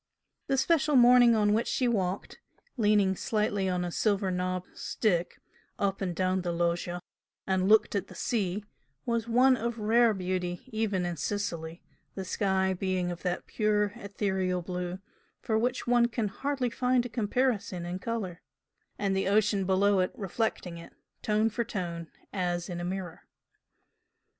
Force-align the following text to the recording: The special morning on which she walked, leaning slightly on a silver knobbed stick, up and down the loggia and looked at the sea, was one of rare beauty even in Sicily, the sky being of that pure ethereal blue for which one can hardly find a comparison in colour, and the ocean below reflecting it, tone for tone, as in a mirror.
The 0.47 0.57
special 0.57 0.95
morning 0.95 1.35
on 1.35 1.53
which 1.53 1.67
she 1.67 1.87
walked, 1.87 2.39
leaning 2.75 3.15
slightly 3.15 3.69
on 3.69 3.85
a 3.85 3.91
silver 3.91 4.31
knobbed 4.31 4.75
stick, 4.75 5.39
up 5.77 6.01
and 6.01 6.15
down 6.15 6.41
the 6.41 6.51
loggia 6.51 7.03
and 7.45 7.69
looked 7.69 7.93
at 7.93 8.07
the 8.07 8.15
sea, 8.15 8.65
was 9.05 9.27
one 9.27 9.55
of 9.55 9.77
rare 9.77 10.15
beauty 10.15 10.63
even 10.71 11.05
in 11.05 11.17
Sicily, 11.17 11.83
the 12.15 12.25
sky 12.25 12.73
being 12.73 13.11
of 13.11 13.21
that 13.21 13.45
pure 13.45 13.93
ethereal 13.95 14.63
blue 14.63 14.97
for 15.39 15.55
which 15.59 15.85
one 15.85 16.07
can 16.07 16.29
hardly 16.29 16.71
find 16.71 17.05
a 17.05 17.07
comparison 17.09 17.85
in 17.85 17.99
colour, 17.99 18.41
and 18.97 19.15
the 19.15 19.27
ocean 19.27 19.65
below 19.65 20.03
reflecting 20.15 20.79
it, 20.79 20.93
tone 21.21 21.47
for 21.47 21.63
tone, 21.63 22.09
as 22.33 22.69
in 22.69 22.81
a 22.81 22.83
mirror. 22.83 23.27